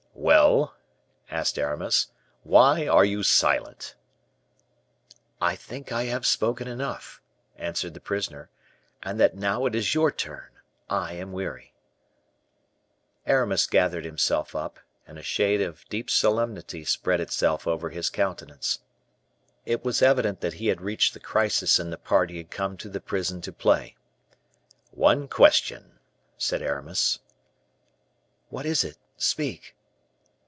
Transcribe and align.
"Well," 0.13 0.75
asked 1.31 1.57
Aramis, 1.57 2.07
"why 2.43 2.87
are 2.87 3.03
you 3.03 3.23
silent?" 3.23 3.95
"I 5.41 5.55
think 5.55 5.91
I 5.91 6.03
have 6.03 6.27
spoken 6.27 6.67
enough," 6.67 7.19
answered 7.57 7.95
the 7.95 7.99
prisoner, 7.99 8.51
"and 9.01 9.19
that 9.19 9.35
now 9.35 9.65
it 9.65 9.73
is 9.73 9.95
your 9.95 10.11
turn. 10.11 10.49
I 10.87 11.13
am 11.13 11.31
weary." 11.33 11.73
Aramis 13.25 13.65
gathered 13.65 14.05
himself 14.05 14.55
up, 14.55 14.79
and 15.07 15.17
a 15.17 15.23
shade 15.23 15.59
of 15.59 15.85
deep 15.89 16.07
solemnity 16.09 16.85
spread 16.85 17.19
itself 17.19 17.65
over 17.65 17.89
his 17.89 18.11
countenance. 18.11 18.79
It 19.65 19.83
was 19.83 20.03
evident 20.03 20.39
that 20.41 20.53
he 20.53 20.67
had 20.67 20.81
reached 20.81 21.15
the 21.15 21.19
crisis 21.19 21.79
in 21.79 21.89
the 21.89 21.97
part 21.97 22.29
he 22.29 22.37
had 22.37 22.51
come 22.51 22.77
to 22.77 22.89
the 22.89 23.01
prison 23.01 23.41
to 23.41 23.51
play. 23.51 23.97
"One 24.91 25.27
question," 25.27 25.99
said 26.37 26.61
Aramis. 26.61 27.19
"What 28.49 28.67
is 28.67 28.83
it? 28.83 28.97
speak." 29.17 29.75